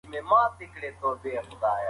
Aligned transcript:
هغه 0.03 0.07
په 0.11 0.19
مسافرۍ 0.29 0.67
کې 0.71 0.79
د 0.81 0.83
وطن 0.83 0.93
د 0.95 0.99
ډوډۍ 1.01 1.01
خوند 1.19 1.23
یادوي. 1.35 1.79